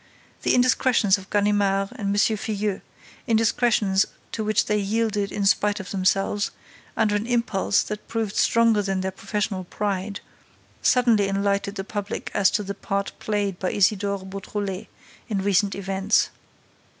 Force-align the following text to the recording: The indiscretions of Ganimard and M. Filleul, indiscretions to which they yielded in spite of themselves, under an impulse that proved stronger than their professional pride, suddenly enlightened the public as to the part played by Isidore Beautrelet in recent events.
The 0.41 0.55
indiscretions 0.55 1.19
of 1.19 1.29
Ganimard 1.29 1.89
and 1.91 2.07
M. 2.07 2.13
Filleul, 2.15 2.81
indiscretions 3.27 4.07
to 4.31 4.43
which 4.43 4.65
they 4.65 4.79
yielded 4.79 5.31
in 5.31 5.45
spite 5.45 5.79
of 5.79 5.91
themselves, 5.91 6.49
under 6.97 7.15
an 7.15 7.27
impulse 7.27 7.83
that 7.83 8.07
proved 8.07 8.35
stronger 8.35 8.81
than 8.81 9.01
their 9.01 9.11
professional 9.11 9.63
pride, 9.63 10.21
suddenly 10.81 11.27
enlightened 11.29 11.75
the 11.77 11.83
public 11.83 12.31
as 12.33 12.49
to 12.49 12.63
the 12.63 12.73
part 12.73 13.11
played 13.19 13.59
by 13.59 13.69
Isidore 13.69 14.25
Beautrelet 14.25 14.87
in 15.29 15.37
recent 15.43 15.75
events. 15.75 16.31